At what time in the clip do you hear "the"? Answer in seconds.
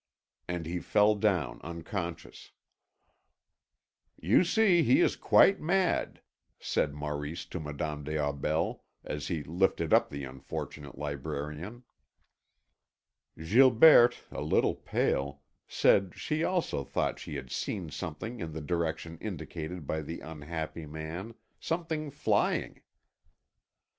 10.09-10.23, 18.53-18.59, 20.01-20.19